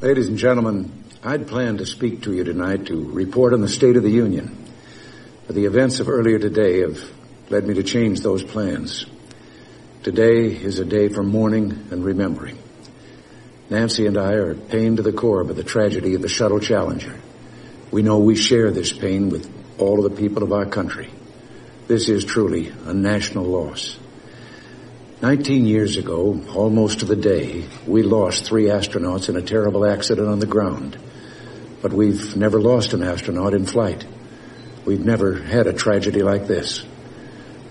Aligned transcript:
Ladies 0.00 0.28
and 0.28 0.38
gentlemen, 0.38 0.92
I'd 1.24 1.48
planned 1.48 1.78
to 1.78 1.86
speak 1.86 2.22
to 2.22 2.32
you 2.32 2.44
tonight 2.44 2.86
to 2.86 3.10
report 3.10 3.52
on 3.52 3.60
the 3.60 3.68
State 3.68 3.96
of 3.96 4.04
the 4.04 4.12
Union. 4.12 4.56
But 5.44 5.56
the 5.56 5.64
events 5.64 5.98
of 5.98 6.08
earlier 6.08 6.38
today 6.38 6.82
have 6.82 7.00
led 7.50 7.66
me 7.66 7.74
to 7.74 7.82
change 7.82 8.20
those 8.20 8.44
plans. 8.44 9.06
Today 10.04 10.52
is 10.52 10.78
a 10.78 10.84
day 10.84 11.08
for 11.08 11.24
mourning 11.24 11.88
and 11.90 12.04
remembering. 12.04 12.58
Nancy 13.70 14.06
and 14.06 14.16
I 14.16 14.34
are 14.34 14.54
pained 14.54 14.98
to 14.98 15.02
the 15.02 15.12
core 15.12 15.42
by 15.42 15.54
the 15.54 15.64
tragedy 15.64 16.14
of 16.14 16.22
the 16.22 16.28
Shuttle 16.28 16.60
Challenger. 16.60 17.18
We 17.90 18.02
know 18.02 18.20
we 18.20 18.36
share 18.36 18.70
this 18.70 18.92
pain 18.92 19.30
with 19.30 19.50
all 19.78 20.06
of 20.06 20.08
the 20.08 20.16
people 20.16 20.44
of 20.44 20.52
our 20.52 20.66
country. 20.66 21.10
This 21.88 22.08
is 22.08 22.24
truly 22.24 22.72
a 22.84 22.94
national 22.94 23.46
loss. 23.46 23.98
Nineteen 25.20 25.66
years 25.66 25.96
ago, 25.96 26.40
almost 26.54 27.00
to 27.00 27.04
the 27.04 27.16
day, 27.16 27.64
we 27.88 28.04
lost 28.04 28.44
three 28.44 28.66
astronauts 28.66 29.28
in 29.28 29.34
a 29.34 29.42
terrible 29.42 29.84
accident 29.84 30.28
on 30.28 30.38
the 30.38 30.46
ground. 30.46 30.96
But 31.82 31.92
we've 31.92 32.36
never 32.36 32.60
lost 32.60 32.92
an 32.92 33.02
astronaut 33.02 33.52
in 33.52 33.66
flight. 33.66 34.06
We've 34.84 35.04
never 35.04 35.34
had 35.34 35.66
a 35.66 35.72
tragedy 35.72 36.22
like 36.22 36.46
this. 36.46 36.84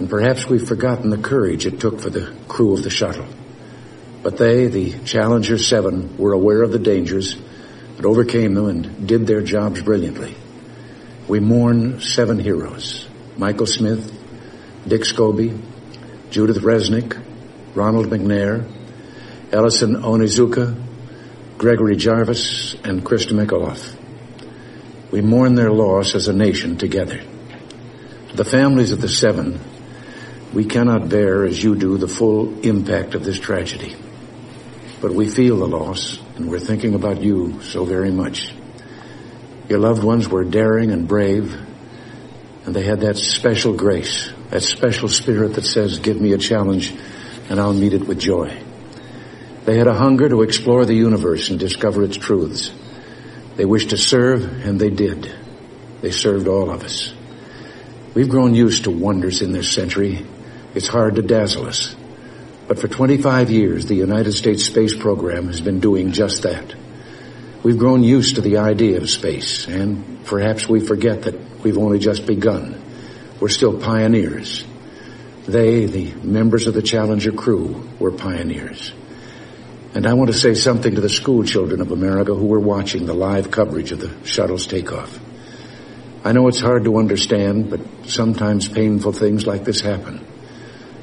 And 0.00 0.10
perhaps 0.10 0.48
we've 0.48 0.66
forgotten 0.66 1.10
the 1.10 1.18
courage 1.18 1.66
it 1.66 1.78
took 1.78 2.00
for 2.00 2.10
the 2.10 2.34
crew 2.48 2.72
of 2.72 2.82
the 2.82 2.90
shuttle. 2.90 3.28
But 4.24 4.38
they, 4.38 4.66
the 4.66 4.98
Challenger 5.04 5.56
7, 5.56 6.18
were 6.18 6.32
aware 6.32 6.64
of 6.64 6.72
the 6.72 6.80
dangers, 6.80 7.36
but 7.94 8.06
overcame 8.06 8.54
them 8.54 8.66
and 8.66 9.06
did 9.06 9.28
their 9.28 9.40
jobs 9.40 9.82
brilliantly. 9.82 10.34
We 11.28 11.38
mourn 11.38 12.00
seven 12.00 12.40
heroes. 12.40 13.06
Michael 13.36 13.66
Smith, 13.66 14.12
Dick 14.88 15.02
Scobee, 15.02 15.62
Judith 16.30 16.58
Resnik, 16.58 17.22
Ronald 17.76 18.06
McNair, 18.06 18.66
Ellison 19.52 19.96
Onizuka, 19.96 20.74
Gregory 21.58 21.94
Jarvis, 21.94 22.74
and 22.82 23.04
Christa 23.04 23.32
McAuliffe. 23.32 23.94
We 25.12 25.20
mourn 25.20 25.56
their 25.56 25.70
loss 25.70 26.14
as 26.14 26.26
a 26.26 26.32
nation 26.32 26.78
together. 26.78 27.20
To 28.30 28.36
the 28.36 28.46
families 28.46 28.92
of 28.92 29.02
the 29.02 29.10
seven, 29.10 29.60
we 30.54 30.64
cannot 30.64 31.10
bear, 31.10 31.44
as 31.44 31.62
you 31.62 31.74
do, 31.74 31.98
the 31.98 32.08
full 32.08 32.60
impact 32.60 33.14
of 33.14 33.24
this 33.24 33.38
tragedy. 33.38 33.94
But 35.02 35.12
we 35.12 35.28
feel 35.28 35.58
the 35.58 35.68
loss, 35.68 36.18
and 36.36 36.48
we're 36.48 36.58
thinking 36.58 36.94
about 36.94 37.20
you 37.20 37.60
so 37.60 37.84
very 37.84 38.10
much. 38.10 38.54
Your 39.68 39.80
loved 39.80 40.02
ones 40.02 40.28
were 40.28 40.44
daring 40.44 40.92
and 40.92 41.06
brave, 41.06 41.54
and 42.64 42.74
they 42.74 42.84
had 42.84 43.00
that 43.00 43.18
special 43.18 43.74
grace, 43.74 44.30
that 44.48 44.62
special 44.62 45.08
spirit 45.08 45.54
that 45.54 45.66
says, 45.66 45.98
give 45.98 46.18
me 46.18 46.32
a 46.32 46.38
challenge 46.38 46.94
and 47.48 47.60
I'll 47.60 47.74
meet 47.74 47.92
it 47.92 48.06
with 48.06 48.18
joy. 48.18 48.56
They 49.64 49.76
had 49.76 49.88
a 49.88 49.94
hunger 49.94 50.28
to 50.28 50.42
explore 50.42 50.84
the 50.84 50.94
universe 50.94 51.50
and 51.50 51.58
discover 51.58 52.04
its 52.04 52.16
truths. 52.16 52.72
They 53.56 53.64
wished 53.64 53.90
to 53.90 53.96
serve, 53.96 54.44
and 54.64 54.78
they 54.80 54.90
did. 54.90 55.32
They 56.02 56.10
served 56.10 56.46
all 56.46 56.70
of 56.70 56.84
us. 56.84 57.12
We've 58.14 58.28
grown 58.28 58.54
used 58.54 58.84
to 58.84 58.90
wonders 58.90 59.42
in 59.42 59.52
this 59.52 59.70
century. 59.72 60.24
It's 60.74 60.88
hard 60.88 61.16
to 61.16 61.22
dazzle 61.22 61.66
us. 61.66 61.96
But 62.68 62.78
for 62.78 62.88
25 62.88 63.50
years, 63.50 63.86
the 63.86 63.94
United 63.94 64.32
States 64.32 64.64
space 64.64 64.94
program 64.94 65.46
has 65.46 65.60
been 65.60 65.80
doing 65.80 66.12
just 66.12 66.42
that. 66.42 66.74
We've 67.62 67.78
grown 67.78 68.04
used 68.04 68.36
to 68.36 68.40
the 68.40 68.58
idea 68.58 68.98
of 68.98 69.10
space, 69.10 69.66
and 69.66 70.24
perhaps 70.24 70.68
we 70.68 70.80
forget 70.80 71.22
that 71.22 71.34
we've 71.62 71.78
only 71.78 71.98
just 71.98 72.26
begun. 72.26 72.80
We're 73.40 73.48
still 73.48 73.80
pioneers. 73.80 74.64
They, 75.46 75.86
the 75.86 76.12
members 76.14 76.66
of 76.66 76.74
the 76.74 76.82
Challenger 76.82 77.32
crew, 77.32 77.88
were 78.00 78.10
pioneers. 78.10 78.92
And 79.94 80.06
I 80.06 80.14
want 80.14 80.30
to 80.30 80.38
say 80.38 80.54
something 80.54 80.94
to 80.96 81.00
the 81.00 81.08
school 81.08 81.44
children 81.44 81.80
of 81.80 81.92
America 81.92 82.34
who 82.34 82.46
were 82.46 82.60
watching 82.60 83.06
the 83.06 83.14
live 83.14 83.50
coverage 83.50 83.92
of 83.92 84.00
the 84.00 84.26
shuttle's 84.26 84.66
takeoff. 84.66 85.18
I 86.24 86.32
know 86.32 86.48
it's 86.48 86.60
hard 86.60 86.84
to 86.84 86.98
understand, 86.98 87.70
but 87.70 87.80
sometimes 88.06 88.68
painful 88.68 89.12
things 89.12 89.46
like 89.46 89.64
this 89.64 89.80
happen. 89.80 90.26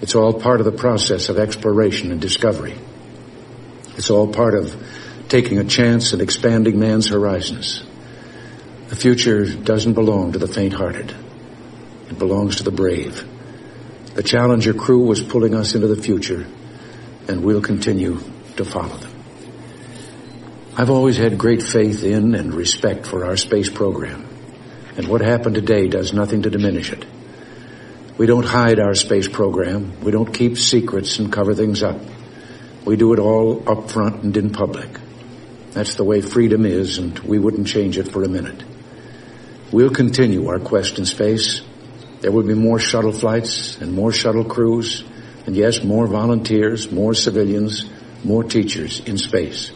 It's 0.00 0.14
all 0.14 0.32
part 0.32 0.60
of 0.60 0.64
the 0.64 0.72
process 0.72 1.28
of 1.28 1.38
exploration 1.38 2.12
and 2.12 2.20
discovery. 2.20 2.76
It's 3.96 4.10
all 4.10 4.28
part 4.28 4.54
of 4.54 4.74
taking 5.28 5.58
a 5.58 5.64
chance 5.64 6.12
and 6.12 6.22
expanding 6.22 6.78
man's 6.78 7.08
horizons. 7.08 7.82
The 8.88 8.96
future 8.96 9.44
doesn't 9.52 9.94
belong 9.94 10.32
to 10.32 10.38
the 10.38 10.46
faint-hearted. 10.46 11.12
It 12.08 12.18
belongs 12.18 12.56
to 12.56 12.62
the 12.62 12.70
brave. 12.70 13.28
The 14.18 14.24
Challenger 14.24 14.74
crew 14.74 15.04
was 15.04 15.22
pulling 15.22 15.54
us 15.54 15.76
into 15.76 15.86
the 15.86 16.02
future, 16.02 16.44
and 17.28 17.44
we'll 17.44 17.62
continue 17.62 18.18
to 18.56 18.64
follow 18.64 18.96
them. 18.96 19.12
I've 20.76 20.90
always 20.90 21.16
had 21.16 21.38
great 21.38 21.62
faith 21.62 22.02
in 22.02 22.34
and 22.34 22.52
respect 22.52 23.06
for 23.06 23.24
our 23.24 23.36
space 23.36 23.70
program, 23.70 24.26
and 24.96 25.06
what 25.06 25.20
happened 25.20 25.54
today 25.54 25.86
does 25.86 26.12
nothing 26.12 26.42
to 26.42 26.50
diminish 26.50 26.90
it. 26.90 27.04
We 28.16 28.26
don't 28.26 28.44
hide 28.44 28.80
our 28.80 28.96
space 28.96 29.28
program. 29.28 30.00
We 30.00 30.10
don't 30.10 30.34
keep 30.34 30.58
secrets 30.58 31.20
and 31.20 31.32
cover 31.32 31.54
things 31.54 31.84
up. 31.84 32.00
We 32.84 32.96
do 32.96 33.12
it 33.12 33.20
all 33.20 33.62
up 33.70 33.88
front 33.88 34.24
and 34.24 34.36
in 34.36 34.50
public. 34.50 34.90
That's 35.70 35.94
the 35.94 36.02
way 36.02 36.22
freedom 36.22 36.66
is, 36.66 36.98
and 36.98 37.16
we 37.20 37.38
wouldn't 37.38 37.68
change 37.68 37.98
it 37.98 38.10
for 38.10 38.24
a 38.24 38.28
minute. 38.28 38.64
We'll 39.70 39.90
continue 39.90 40.48
our 40.48 40.58
quest 40.58 40.98
in 40.98 41.06
space 41.06 41.62
there 42.20 42.32
will 42.32 42.42
be 42.42 42.54
more 42.54 42.78
shuttle 42.78 43.12
flights 43.12 43.78
and 43.78 43.92
more 43.92 44.12
shuttle 44.12 44.44
crews, 44.44 45.04
and 45.46 45.56
yes, 45.56 45.82
more 45.84 46.06
volunteers, 46.06 46.90
more 46.90 47.14
civilians, 47.14 47.88
more 48.24 48.42
teachers 48.42 49.00
in 49.00 49.18
space. 49.18 49.70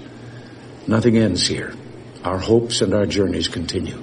Nothing 0.87 1.17
ends 1.17 1.47
here. 1.47 1.75
Our 2.25 2.39
hopes 2.39 2.81
and 2.81 2.95
our 2.95 3.07
journeys 3.07 3.49
continue. 3.49 4.03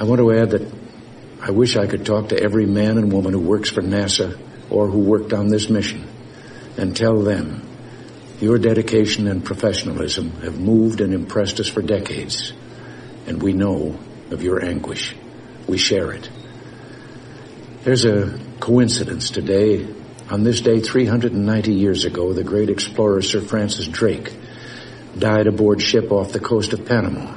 I 0.00 0.04
want 0.04 0.20
to 0.20 0.32
add 0.32 0.50
that 0.50 0.72
I 1.40 1.52
wish 1.52 1.76
I 1.76 1.86
could 1.86 2.04
talk 2.04 2.30
to 2.30 2.40
every 2.40 2.66
man 2.66 2.98
and 2.98 3.12
woman 3.12 3.32
who 3.32 3.40
works 3.40 3.70
for 3.70 3.82
NASA 3.82 4.38
or 4.70 4.88
who 4.88 4.98
worked 4.98 5.32
on 5.32 5.48
this 5.48 5.70
mission 5.70 6.06
and 6.76 6.96
tell 6.96 7.22
them 7.22 7.62
your 8.40 8.58
dedication 8.58 9.26
and 9.26 9.44
professionalism 9.44 10.30
have 10.42 10.60
moved 10.60 11.00
and 11.00 11.12
impressed 11.12 11.58
us 11.58 11.68
for 11.68 11.82
decades, 11.82 12.52
and 13.26 13.42
we 13.42 13.52
know 13.52 13.98
of 14.30 14.42
your 14.42 14.64
anguish. 14.64 15.16
We 15.66 15.78
share 15.78 16.12
it. 16.12 16.28
There's 17.84 18.04
a 18.04 18.36
coincidence 18.58 19.30
today. 19.30 19.86
On 20.30 20.42
this 20.42 20.60
day, 20.60 20.80
390 20.80 21.72
years 21.72 22.04
ago, 22.04 22.32
the 22.32 22.42
great 22.42 22.70
explorer 22.70 23.22
Sir 23.22 23.40
Francis 23.40 23.86
Drake 23.86 24.32
died 25.16 25.46
aboard 25.46 25.80
ship 25.80 26.10
off 26.10 26.32
the 26.32 26.40
coast 26.40 26.72
of 26.72 26.84
Panama. 26.84 27.36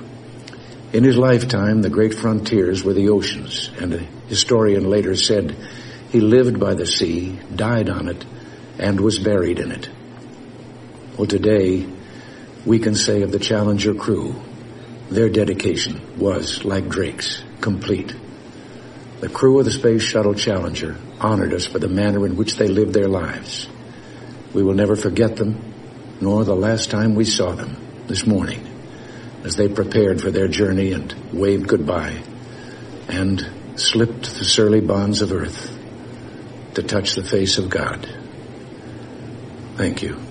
In 0.94 1.03
his 1.03 1.16
lifetime, 1.16 1.84
the 1.84 1.91
great 1.91 2.16
frontiers 2.16 2.84
were 2.84 2.94
the 2.94 3.09
oceans, 3.09 3.69
and 3.80 3.94
a 3.94 4.00
historian 4.30 4.90
later 4.90 5.16
said 5.16 5.56
he 6.09 6.19
lived 6.19 6.59
by 6.59 6.74
the 6.74 6.88
sea, 6.88 7.40
died 7.56 7.88
on 7.88 8.07
it, 8.07 8.25
and 8.80 9.00
was 9.00 9.19
buried 9.19 9.59
in 9.59 9.72
it. 9.72 9.90
Well, 11.18 11.28
today, 11.28 11.88
we 12.66 12.80
can 12.80 12.96
say 12.96 13.22
of 13.22 13.31
the 13.31 13.40
Challenger 13.40 13.94
crew, 13.94 14.41
their 15.12 15.30
dedication 15.30 16.18
was, 16.18 16.66
like 16.66 16.90
Drake's, 16.90 17.44
complete. 17.62 18.16
The 19.21 19.29
crew 19.29 19.59
of 19.59 19.65
the 19.65 19.71
Space 19.71 20.01
Shuttle 20.01 20.33
Challenger 20.33 20.97
honored 21.19 21.53
us 21.53 21.67
for 21.67 21.77
the 21.77 21.87
manner 21.87 22.25
in 22.25 22.35
which 22.35 22.55
they 22.55 22.67
lived 22.67 22.93
their 22.93 23.07
lives. 23.07 23.69
We 24.51 24.63
will 24.63 24.73
never 24.73 24.95
forget 24.95 25.35
them, 25.35 25.61
nor 26.19 26.43
the 26.43 26.55
last 26.55 26.89
time 26.89 27.13
we 27.13 27.25
saw 27.25 27.51
them 27.51 27.77
this 28.07 28.25
morning 28.25 28.67
as 29.43 29.55
they 29.55 29.69
prepared 29.69 30.21
for 30.21 30.31
their 30.31 30.47
journey 30.47 30.91
and 30.91 31.13
waved 31.31 31.67
goodbye 31.67 32.23
and 33.09 33.47
slipped 33.75 34.39
the 34.39 34.43
surly 34.43 34.81
bonds 34.81 35.21
of 35.21 35.31
earth 35.31 35.71
to 36.73 36.81
touch 36.81 37.13
the 37.13 37.23
face 37.23 37.59
of 37.59 37.69
God. 37.69 38.09
Thank 39.75 40.01
you. 40.01 40.31